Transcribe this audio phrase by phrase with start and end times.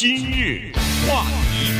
[0.00, 0.72] 今日
[1.06, 1.74] 话题，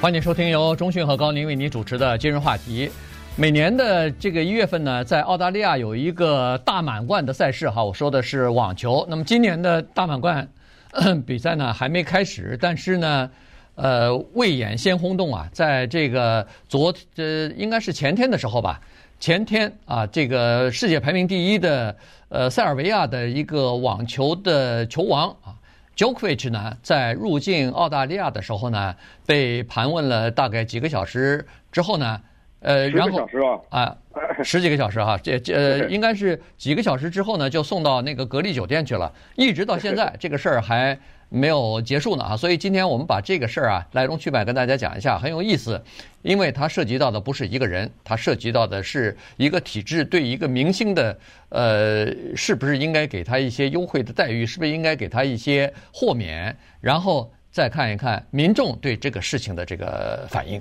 [0.00, 2.90] 欢迎收听由中讯和高宁为您主持的今日话题。
[3.36, 9.06] 每年的这个一月份呢，在澳大利亚有一个大满贯的赛事哈，我说的是网球。
[9.10, 10.48] 那么今年的大满贯
[11.26, 13.30] 比赛呢还没开始，但是呢，
[13.74, 18.80] 呃，未演先轰动啊，在这个昨呃应该是前天的时候吧。
[19.18, 21.96] 前天啊，这个世界排名第一的
[22.28, 25.54] 呃塞尔维亚的一个网球的球王啊
[25.96, 32.20] ，Djokovic 呢，在入境澳大利亚的时候呢，被盘问了大概几个小时之后呢，
[32.60, 33.28] 呃，然后
[33.70, 33.96] 啊，
[34.42, 40.98] 十几个小时哈，这这应该是几个小时之后呢，就送到那个隔离酒店去了，一直到现在这个事儿还。
[41.36, 45.80] 没有结束呢啊，所以今天我们把这个事儿啊来龙去脉跟大家讲一下，很有意思，
[46.22, 51.16] 因为它涉及到的不是一个人，它涉及到的是一个体制对一个明星的
[51.50, 60.60] 呃，是不是应该给他一些优惠的待遇，是不是应该给他一些豁免，然后再看一看民众对这个事情的这个反应。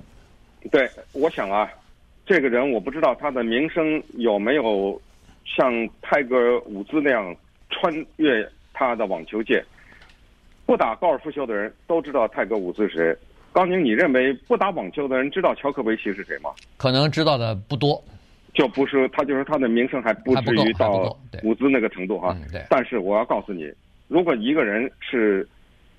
[0.69, 1.71] 对，我想啊，
[2.25, 5.01] 这个人我不知道他的名声有没有
[5.45, 7.33] 像泰戈尔伍兹那样
[7.69, 9.63] 穿越他的网球界。
[10.65, 13.17] 不打高尔夫球的人都知道泰戈伍兹是谁。
[13.51, 16.49] 高宁，你认为不打网球的人知道乔科维奇是谁吗？
[16.75, 18.03] 可能知道的不多，
[18.53, 22.35] 就不是他，就是他的名声还不至于到伍兹那个程度哈。
[22.69, 23.71] 但是我要告诉你，
[24.09, 25.47] 如果一个人是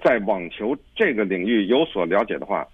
[0.04, 2.66] 在网球这个领域有所了解的话，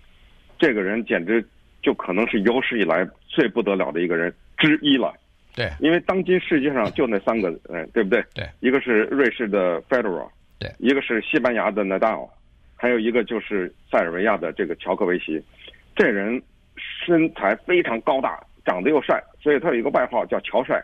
[0.58, 1.46] 这个人简直
[1.80, 5.14] 就可能是有史以来最不得了的一个人之一了。
[5.54, 8.24] 对，因为当今世界上就那三个人，对不对？
[8.34, 10.28] 对，一个是瑞士的费德勒。
[10.62, 12.24] 对，一个是西班牙的纳达尔，
[12.76, 15.42] 还有一个就是塞尔维亚的这个乔科维奇。
[15.96, 16.40] 这人
[17.04, 20.80] 身材非常高大，长得又帅，所以他有一个外号叫“乔帅”，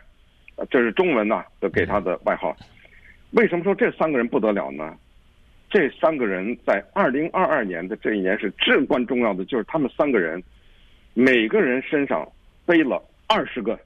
[0.69, 2.55] 这是中文呐都给他的外号。
[3.31, 4.95] 为什么说这三个人不得了呢？
[5.69, 10.43] 这三个人在二零二二年的这一年是至关重要的，就是他们三个人
[11.13, 12.27] 每个人身上
[12.65, 13.79] 背了二十个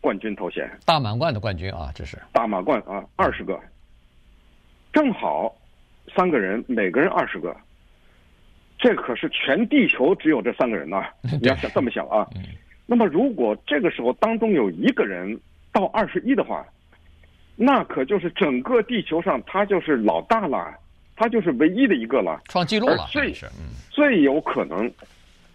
[0.00, 3.60] 冠军头衔，大满贯的冠军啊，这是大满贯啊，二十个。
[4.92, 5.56] 正好，
[6.14, 7.56] 三个人每个人二十个，
[8.78, 11.06] 这可是全地球只有这三个人呐！
[11.40, 12.28] 你要想这么想啊。
[12.84, 15.40] 那么如果这个时候当中有一个人
[15.72, 16.66] 到二十一的话，
[17.56, 20.76] 那可就是整个地球上他就是老大了，
[21.16, 23.06] 他就是唯一的一个了，创纪录了。
[23.10, 23.32] 最
[23.88, 24.92] 最有可能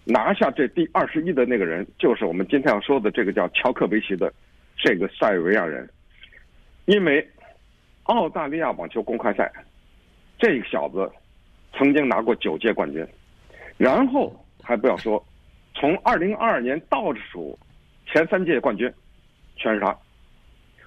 [0.04, 4.34] 拿下这第二十一的那个人，就是我们今天要说的这个叫乔克维奇的
[4.76, 5.88] 这个塞尔维亚人，
[6.86, 7.24] 因为。
[8.08, 9.52] 澳大利亚网球公开赛，
[10.38, 11.10] 这个小子
[11.74, 13.06] 曾经拿过九届冠军，
[13.78, 15.24] 然后还不要说，
[15.76, 17.58] 从二零二二年倒数
[18.06, 18.92] 前三届冠军
[19.56, 19.98] 全是他，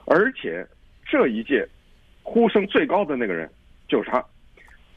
[0.06, 0.66] 而且
[1.04, 1.66] 这一届
[2.22, 3.48] 呼声最高的那个人
[3.86, 4.24] 就是他。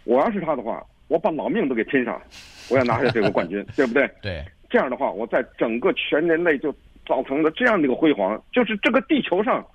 [0.05, 2.21] 我要是他的话，我把老命都给拼上，
[2.69, 4.09] 我要拿下这个冠军， 对不对？
[4.21, 4.43] 对。
[4.69, 6.73] 这样的话，我在整个全人类就
[7.05, 9.65] 造成了这样的一个辉煌，就是这个地球上，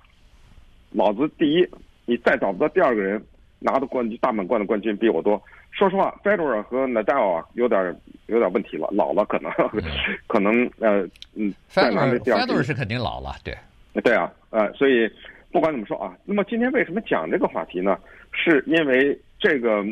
[0.91, 1.67] 老子第一。
[2.09, 3.23] 你再找不到第二个人
[3.59, 5.39] 拿的冠军大满贯的冠军比我多。
[5.71, 9.83] 说实话，费德勒和纳达尔啊，有点有点问题了，老了可能， 嗯、
[10.25, 11.53] 可能呃嗯。
[11.67, 13.55] 费德勒费德勒是肯定老了，对。
[14.01, 15.07] 对啊，呃，所以
[15.51, 17.95] 不管怎么说啊，那么今天为什么讲这个话题呢？
[18.31, 19.83] 是因为这个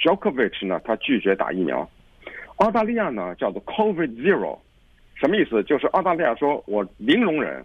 [0.00, 1.88] Djokovic 呢，他拒绝打疫苗。
[2.56, 4.58] 澳大利亚呢叫做 Covid Zero，
[5.14, 5.62] 什么意思？
[5.62, 7.64] 就是澳大利亚说我零容忍。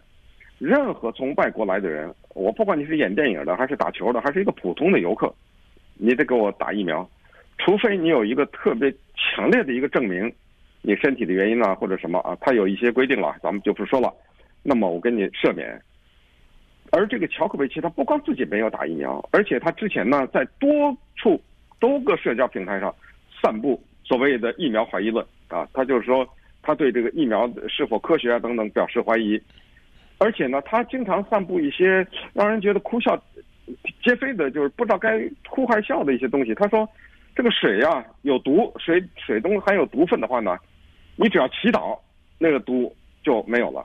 [0.60, 5.34] 任何从外国来的人，我不管你是演电影的，还是打球的，还是一个普通的游客，
[5.96, 7.08] 你得给我打疫苗，
[7.58, 10.34] 除非你有一个特别强烈的一个证明，
[10.82, 14.14] 你身体的原因啊，或者什么啊，他有一些规定了，咱们就不说了。
[14.64, 15.82] 那么我给你赦免。
[16.92, 21.42] 而这个乔克维奇他不光自己没有打疫苗，而且他之前呢，在多处
[21.80, 22.94] 多个社交平台上
[23.42, 26.28] 散布所谓的疫苗怀疑论啊，他就是说
[26.62, 29.42] 他对这个疫苗是否科学啊等等表示怀疑。
[30.22, 33.20] 而且呢，他经常散布一些让人觉得哭笑
[34.04, 36.54] 皆非的，就是不知道该哭还是笑的一些东西。
[36.54, 36.88] 他说，
[37.36, 40.56] 这个水呀有毒，水水中含有毒分的话呢，
[41.16, 41.98] 你只要祈祷，
[42.38, 43.84] 那个毒就没有了。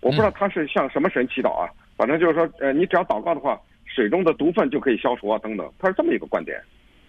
[0.00, 1.68] 我不知道他是向什么神祈祷啊，
[1.98, 5.70] 反正就是说，呃，你只要祷告的话，水中的毒分就可以消除啊，等等。
[5.78, 6.58] 他是这么一个观点。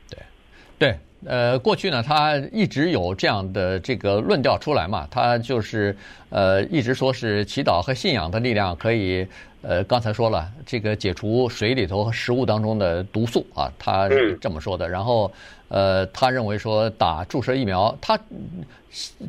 [0.10, 0.20] 对，
[0.78, 1.00] 对。
[1.26, 5.96] 呃，过去呢，他一直有这样的这个论调出来嘛，他就是
[6.30, 9.28] 呃，一直说是祈祷和信仰的力量可以，
[9.62, 14.88] 呃，刚才说了这个解除水里头和食物当中的毒素啊，他是这么说的。
[14.88, 15.32] 然后
[15.68, 18.20] 呃，他认为说打注射疫苗，他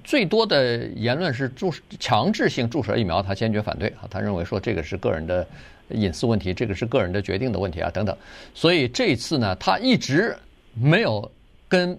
[0.05, 5.47] 最多的言论是注强制性注射疫苗，他坚决反对啊，他认为说这个是个人的
[5.89, 8.15] 隐私问题，这个是个人的决定的问题啊，等等。
[8.55, 10.37] 所以这一次呢，他一直
[10.75, 11.31] 没有
[11.69, 11.99] 跟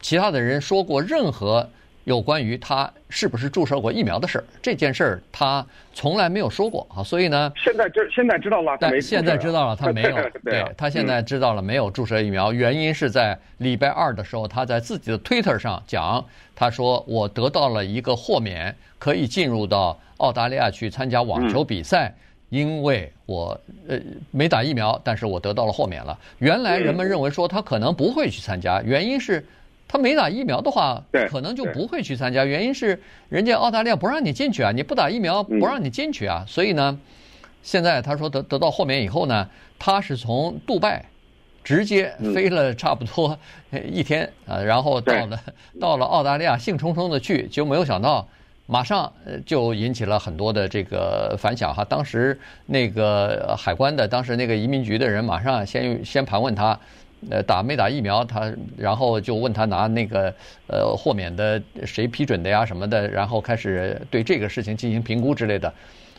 [0.00, 1.68] 其他的人说过任何。
[2.04, 16.24] 有关于他是不是注射过疫苗的事儿，这件事儿他从来没有说过啊，所以呢，现在知现在知道了，但现在知道了他没有， 对他现在知道了没有注射疫苗，原因是在礼拜二的时候，他在自己的 Twitter 上讲，
[16.56, 22.12] 他说我得到了一个豁免，可以进入到澳大利亚去参加网球比赛，
[22.50, 23.58] 因为我
[23.88, 23.98] 呃
[24.30, 26.18] 没打疫苗，但是我得到了豁免了。
[26.38, 29.44] 原来人们认为说他可能不会去参加，原因是。
[29.92, 32.44] 他没打疫苗的话，可能就不会去参加。
[32.44, 32.96] 原因是
[33.28, 36.44] 人家澳大利亚不让你进去啊，你不打疫苗不让你进去啊。
[36.46, 36.96] 所以呢，
[37.64, 39.48] 现在他说得得到豁免以后呢，
[39.80, 41.04] 他是从杜拜
[41.64, 43.36] 直接飞了差不多
[43.90, 45.40] 一天啊，然后到了
[45.80, 48.24] 到了澳大利亚，兴冲冲的去，就没有想到
[48.70, 49.12] 马上
[49.44, 51.84] 就引起了很多的这个反响哈。
[51.84, 56.78] 当时那个海关的，当时那个移民局的人马上先先盘问他。
[57.30, 58.24] 呃，打没打疫苗？
[58.24, 60.34] 他然后就问他拿那个
[60.68, 65.70] 呃豁免的谁批准的呀什么的，然后开始对这个事情进行评估之类的。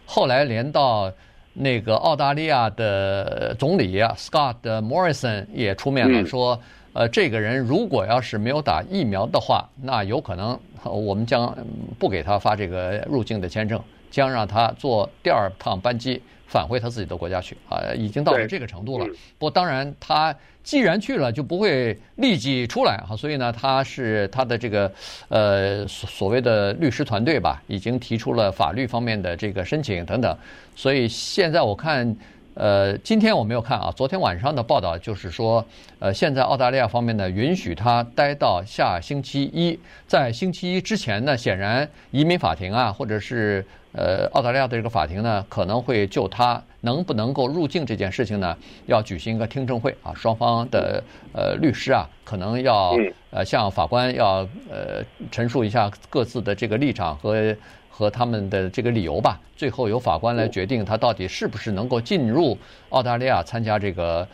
[0.05, 1.11] 后来连到
[1.53, 6.61] 那个澳大利亚的总理啊，Scott Morrison 也出面了，说
[6.93, 11.55] 呃这个人如果要是没有打疫苗的话，那有可能我们将
[11.97, 19.05] 不给他发这个入境的签证，将让他坐第二趟班机返回他自己的国家去啊，已经到了这个程度了。
[19.37, 20.35] 不过当然他。
[20.63, 24.91] 既然去了，就不会立即出来哈，所以呢，他是他的这个
[25.27, 30.37] 呃所所谓的律师团队吧，已经提出了法律方面的这个申请等等，
[30.75, 32.15] 所以现在我看。
[32.53, 33.91] 呃，今天我没有看啊。
[33.95, 35.65] 昨天晚上的报道就是说，
[35.99, 39.79] 呃，现在澳大利亚方面呢，允许他待到下星期一。
[40.05, 50.13] 在星期一之前呢，显然移民法庭啊，或者是呃澳大利亚的这个法庭呢，可能会就他能不能够入境这件事情呢，要举行一个听证会啊。
[50.15, 51.03] 双方的
[51.33, 52.95] 呃律师啊，可能要
[53.29, 57.55] 呃向法官要呃陈述一下各自的这个立场和。
[57.93, 62.57] 和他们的这个理由吧，最后由法官来决定他到底是不是能够进入
[62.89, 64.27] 澳大利亚参加这个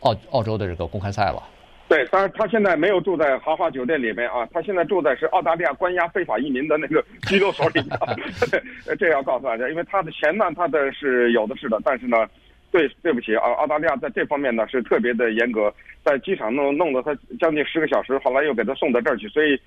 [0.00, 1.42] 澳澳洲的这个公开赛了。
[1.90, 7.98] 对，当然他现在没有住在豪华酒店里面啊，他现在住在是澳大利亚关押非法移民的那个拘留所里面。
[8.96, 12.28] 这要告诉大家，因为他的钱呢，他的是有的是的，但是呢，
[12.70, 19.60] 对对不起啊，澳大利亚在这方面呢是特别的严格，在机场弄弄了他将近十个小时，后来又给他送到这儿去，所以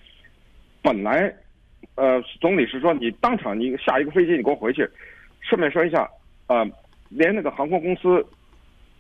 [0.82, 1.34] 本来。
[1.96, 4.90] 呃，总理是说你当场你下一个飞机你给我回去。
[5.42, 6.10] 顺便说一下，
[6.48, 6.66] 呃，
[7.10, 8.26] 连那个航空公司，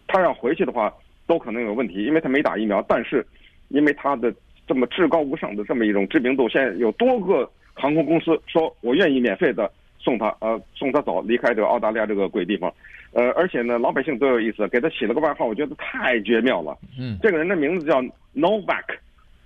[0.06, 0.94] 他要回去的话
[1.28, 2.84] 都可能有问题，因为他没打疫苗。
[2.88, 3.25] 但是，
[3.70, 4.34] 因为他的
[4.68, 12.74] 这么至高无上的这么一种知名度，现在有多个航空公司说我愿意免费的送他，呃，送他走离开这个澳大利亚这个鬼地方。
[13.12, 16.78] 呃，而且呢，老百姓都有意思，给他起了个外号，我觉得太绝妙了。
[17.00, 18.02] 嗯，这个人的名字叫
[18.36, 18.86] Novak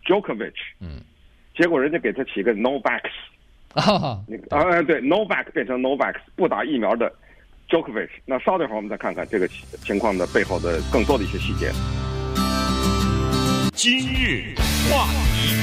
[0.06, 0.54] Djokovic。
[0.80, 1.02] 嗯，
[1.54, 3.02] 结果人家给他起个 Novak。
[3.74, 4.24] 啊，
[4.84, 7.14] 对，Novak 变成 Novak 不打疫苗的
[7.70, 8.10] Jokovic。
[8.26, 9.48] 那稍等一会儿我们再看看这个
[9.84, 11.72] 情况的背后的更多的一些细节。
[13.74, 14.56] 今日
[14.90, 15.54] 话题，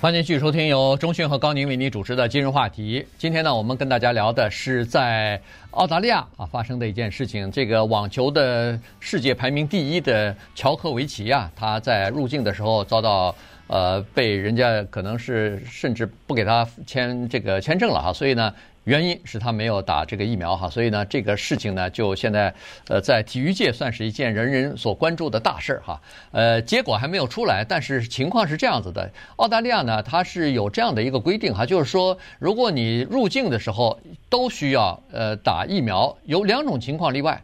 [0.00, 3.04] 欢迎继续收听由中讯和高宁为您主持的今日话题。
[3.18, 5.40] 今天呢，我们跟大家聊的是在
[5.72, 7.50] 澳大利亚啊发生的一件事情。
[7.50, 13.34] 这个网球的世界排名第一的乔科维奇啊，他在入境的时候遭到。
[13.72, 18.52] 呃，被人家可能是甚至不给他签这个签证了哈，所以呢，
[18.84, 22.52] 原因是他没有打这个疫苗哈，所以呢，这个事情呢，就现在
[22.88, 26.00] 呃，在体育界算是一件人人所关注的大事儿哈。
[26.32, 37.42] 呃，结果还没有出来，但是情况是这样子的，澳大利亚呢，它是有这样的一个规定哈，就是说，如果你入境的时候都需要呃打疫苗，有两种情况例外。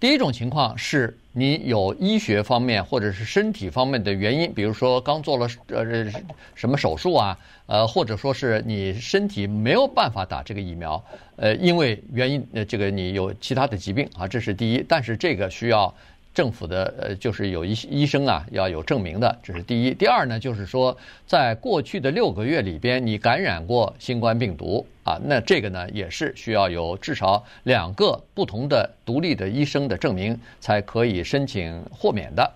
[0.00, 6.10] 第一种情况是你有医学方面或者是身体方面的原因，比如说刚做了呃
[6.54, 11.02] 什么手术啊，呃或者说是你身体没有办法打这个疫苗，
[11.36, 15.94] 呃因为原因呃这个你有其他的疾病啊，这是第一，但是这个需要。
[16.38, 19.92] 政府的呃，就是有一些医生啊，要有证明的，这是第一。
[19.92, 32.52] 第二呢，就是说，在过去的六个月里边，你感染过新冠病毒啊，那这个呢，也是需要有至少两个不同的独立的医生的证明，才可以申请豁免的。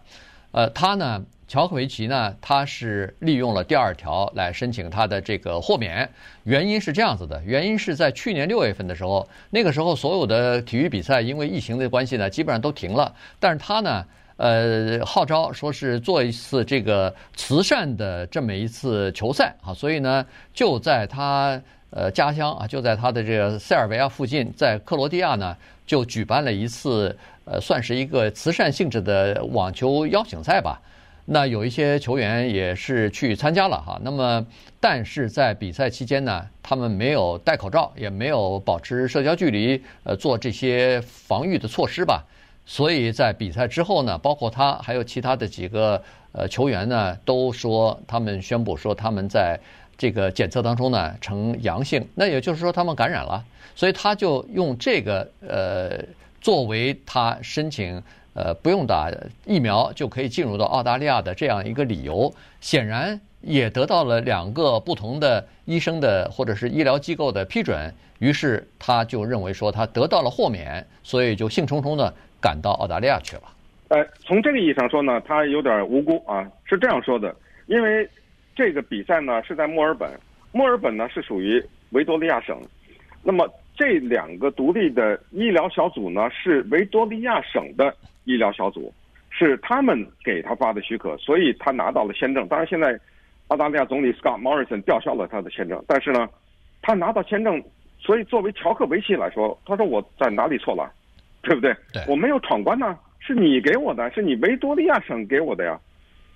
[0.52, 1.20] 呃，他呢。
[1.52, 6.08] 乔科维奇呢，他是利用了第二条来申请他的这个豁免，
[6.44, 14.02] 原因是这样子的，原因是在去年六月份的时候，那个时候所有的体育比赛因为疫情的关系呢，基本上都停了，但是他呢，
[14.38, 25.54] 呃，号召说是做一次这个慈善的这么一次球赛啊，所以呢，就在他呃家乡啊，就在他的这个塞尔维亚附近，在克罗地亚呢，
[25.86, 30.80] 就举办了一次呃，算是一个慈善性质的网球邀请赛吧。
[31.24, 34.00] 那有一些球员也是去参加了哈。
[34.02, 34.44] 那么，
[34.80, 42.24] 但是在比赛期间呢，他们没有戴口罩，也没有保持社交距离，呃，做这些防御的措施吧。
[42.66, 46.00] 所以在比赛之后呢，包括他还有其他的几个
[46.32, 49.58] 呃球员呢，都说他们宣布说他们在
[49.98, 56.04] 这个检测当中呢呈阳性，那也就是说他们感染了，所以他就用这个呃
[56.40, 58.02] 作为他申请
[58.34, 59.10] 呃不用打
[59.44, 73.42] 疫苗就可以进入到澳大利亚的这样一个理由，显然也得到了两个不同的医生的或者是医疗机构的批准，于是他就认为说他得到了豁免，所以就兴冲冲的赶到澳大利亚去了。
[73.88, 77.34] 呃，从这个意义上说呢，他有点无辜啊，是这样说的，
[77.66, 78.08] 因为。
[78.54, 80.10] 这个比赛呢是在墨尔本，
[80.52, 82.60] 墨尔本呢是属于维多利亚省，
[83.22, 88.92] 那么这两个独立的医疗小组呢是维多利亚省的医疗小组，
[89.30, 92.46] 是他们给他发的许可，所以他拿到了签证。
[92.48, 92.98] 当然，现在
[93.48, 96.28] 澳大利亚总理 Scott Morrison 吊销了他的签证，但是呢，
[96.80, 97.62] 他拿到签证，
[97.98, 100.92] 所以作为乔克维奇来说，他说我在哪里错了，
[101.42, 101.74] 对不对？
[101.92, 105.78] 对，我没有闯关呢，是你给我的，是你维多利亚省给我的呀。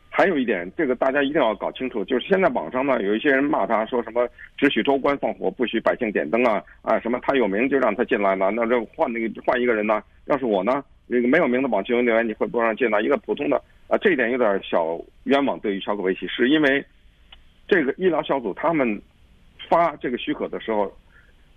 [0.08, 4.26] 还有一点，这个大家一定要搞清楚，就是现在网上呢有一些人骂他说什么
[4.56, 10.02] 只许州官放火，不许百姓点灯啊啊什么他有名就让他进来了，那这换那个换一个人呢？
[10.24, 13.00] 要是我呢，那个没有名的网球运动员你会不会让见到？
[13.00, 13.56] 一个普通的
[13.88, 15.58] 啊，这一点有点小冤枉。
[15.60, 16.84] 对于乔科维奇，是因为
[17.68, 19.00] 这个医疗小组他们
[19.68, 20.92] 发这个许可的时候，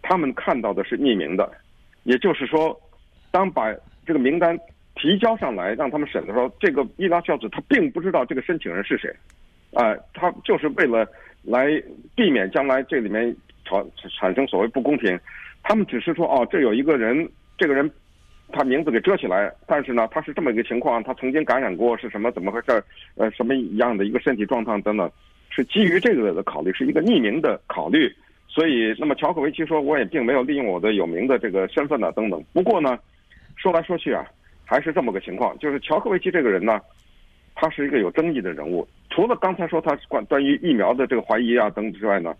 [0.02, 1.52] 他们看到的是匿名的，
[2.04, 2.80] 也就是说，
[3.32, 3.74] 当把
[4.06, 4.58] 这个名单。
[4.96, 9.10] 提交上来让他们审的时候，这个医疗小组他并不知道这个申请人是谁，
[9.74, 11.08] 啊、他就是为了
[11.42, 11.68] 来
[12.16, 13.82] 避免将来这里面产
[14.20, 15.18] 产生所谓不公平，
[15.64, 17.90] 他们只是说哦，这有一个人，这个人
[18.52, 22.84] 他名字给遮起来，但是呢，他是这么一个情况，他曾经感染过是什么，怎么回事，
[23.16, 25.12] 呃，什么一样的一个身体状况等等，
[25.50, 28.14] 是基于这个的考虑，是一个匿名的考虑，
[28.48, 32.44] 所以那么乔克维奇说，我也并没有利用我的有名的这个身份呢，等等。
[32.54, 32.98] 不过呢，
[33.56, 34.26] 说来说去啊。
[34.72, 36.80] 还是这么个情况，就是乔科维奇这个人呢，
[37.56, 38.88] 他是一个有争议的人物。
[39.10, 42.36] 除了刚才说他关关于疫苗的这个怀疑啊等之外呢，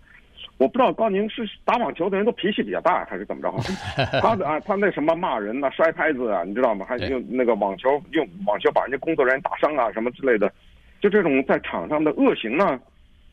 [0.60, 3.50] 我不知道高宁是打网球的人都脾气比较大还是怎么着？
[4.20, 6.84] 他的啊，他那什么骂人呐、啊、摔拍子啊，你知道吗？
[6.86, 10.52] 还用那个网球用网球把人家工作人员打伤啊什么之类的，
[11.00, 12.78] 就这种在场上的恶行呢，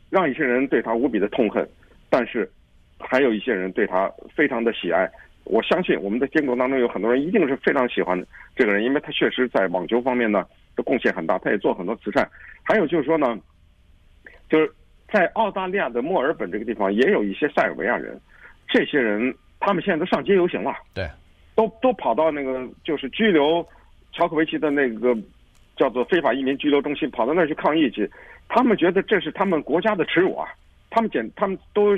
[0.10, 1.68] 让一些人对他无比的痛恨，
[2.10, 2.50] 但是
[2.98, 5.12] 还有一些人对他非常的喜爱。
[5.44, 8.18] 我相信我们的听众当中有很多人一定是非常喜欢
[8.56, 10.46] 这个人，因为他确实在网球方面呢
[10.78, 12.26] 的贡献很大，他也做很多慈善。
[12.64, 13.38] 还有就是说呢，
[14.50, 14.72] 就是
[15.12, 18.20] 在澳大利亚的墨尔本这个地方也有一些塞尔维亚人，
[18.68, 21.10] 这些人他们现在都上街游行了，对，
[21.56, 23.66] 都都跑到那个就是拘留
[24.14, 25.16] 乔科维奇的那个
[25.76, 28.10] 叫做非法移民拘留中心，跑到那儿去抗议去。
[28.50, 30.48] 他们觉得这是他们国家的耻辱啊，
[30.90, 31.92] 他们简他们都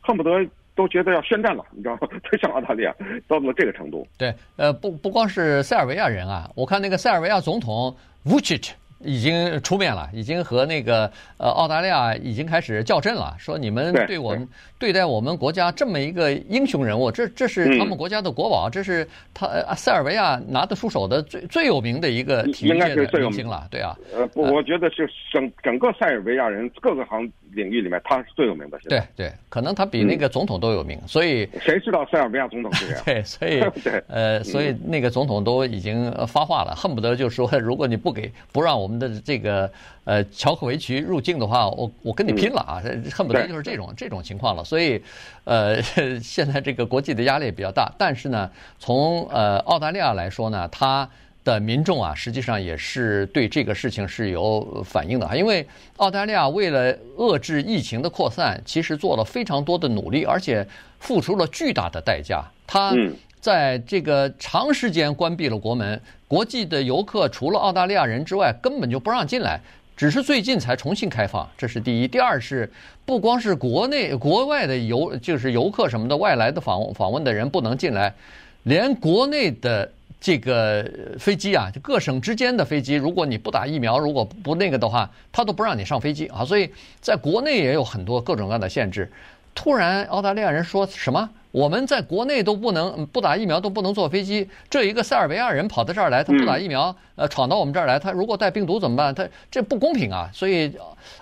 [0.00, 0.46] 恨不得。
[0.74, 2.08] 都觉得要宣战了，你知道吗？
[2.32, 2.94] 就像澳大利亚
[3.28, 4.08] 到了这个程度。
[4.16, 23.96] 对，呃，不不光是塞尔维亚人啊，我看那个塞尔维亚总统 Vučić 已经出面了，已经和那个呃澳大利亚已经开始较真了，说你们对我们对待我们国家这么一个英雄人物，这这是他们国家的国宝，这是他塞尔维亚拿得出手的最最有名的一个体育界的明星了，对啊。
[24.14, 28.78] 呃，不，我觉得是整整个塞尔维亚人各个行领域里面他是最有名的。
[28.88, 32.96] 对对，可能他比那个总统都有名，所以谁知道塞尔维亚总统是谁？
[33.04, 39.70] 对，所以 对，呃，所以那个总统都已经发话了，恨不得就说，如果你不给不让我们的这个
[40.04, 42.82] 呃乔科维奇入境的话，我我跟你拼了啊！
[43.12, 44.64] 恨不得就是这种这种情况了。
[44.64, 45.02] 所以，
[45.44, 45.82] 呃，
[46.20, 51.08] 现在这个国际的压力也比较大，但是呢，从呃澳大利亚来说呢，他。
[51.44, 60.64] 的民众啊，实际上也是对这个事情是有反应的啊，因为澳大利亚为了遏制疫情的扩散，其实做了非常多的努力，而且
[61.00, 62.44] 付出了巨大的代价。
[62.64, 62.94] 他
[63.42, 69.60] 在这个长时间关闭了国门，国际的游客除了澳大利亚人之外，根本就不让进来，
[69.94, 71.46] 只是最近才重新开放。
[71.58, 72.08] 这是第一。
[72.08, 72.70] 第二是，
[73.04, 78.14] 不光是国内、国外的游，就是游客什么的，外来的访访问的人不能进来，
[78.62, 79.90] 连国内的。
[80.24, 86.44] 这个飞机啊，就各省之间的飞机，如果你不打疫苗，如果不那个的话，他都不让你上飞机啊。
[86.44, 86.70] 所以
[87.00, 89.10] 在国内也有很多各种各样的限制。
[89.52, 91.28] 突然，澳大利亚人说什么？
[91.52, 99.14] 我们在国内都不能不打疫苗都不能坐飞机，这一个塞尔维亚人跑到这儿来，他不打疫苗，呃，闯到我们这儿来，他如果带病毒怎么办？
[99.14, 100.30] 他这不公平啊！
[100.32, 100.72] 所以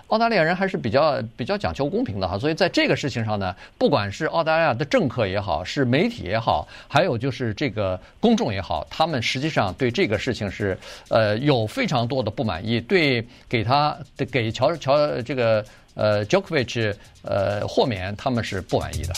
[0.07, 2.39] 澳大利亚人还是比较比较讲求公平的哈。
[2.39, 10.77] 所以在这个事情上呢，不管是澳大利亚的政客也好，是媒体也好，还有就是这个公众也好，他们实际上对这个事情是
[11.09, 13.97] 呃有非常多的不满意，对给他
[14.31, 19.13] 给乔乔这个呃 Djokovic 呃豁免他们是不满意的。